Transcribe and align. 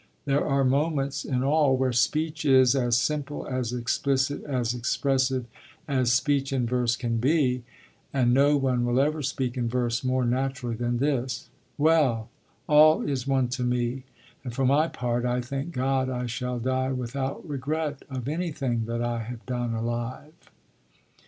There 0.25 0.43
are 0.43 0.63
moments, 0.63 1.23
in 1.23 1.43
all, 1.43 1.77
where 1.77 1.93
speech 1.93 2.43
is 2.43 2.75
as 2.75 2.97
simple, 2.97 3.45
as 3.45 3.71
explicit, 3.71 4.43
as 4.45 4.73
expressive 4.73 5.45
as 5.87 6.11
speech 6.11 6.51
in 6.51 6.65
verse 6.65 6.95
can 6.95 7.17
be; 7.17 7.61
and 8.11 8.33
no 8.33 8.57
one 8.57 8.83
will 8.83 8.99
ever 8.99 9.21
speak 9.21 9.57
in 9.57 9.69
verse 9.69 10.03
more 10.03 10.25
naturally 10.25 10.73
than 10.75 10.97
this: 10.97 11.49
Well, 11.77 12.29
all 12.65 13.03
is 13.03 13.27
one 13.27 13.47
to 13.49 13.63
me: 13.63 14.05
and 14.43 14.51
for 14.55 14.65
my 14.65 14.87
part 14.87 15.23
I 15.23 15.39
thank 15.39 15.71
God 15.71 16.09
I 16.09 16.25
shall 16.25 16.57
die 16.57 16.91
without 16.91 17.47
regret 17.47 18.01
Of 18.09 18.27
anything 18.27 18.85
that 18.85 19.03
I 19.03 19.19
have 19.21 19.45
done 19.45 19.75
alive. 19.75 20.33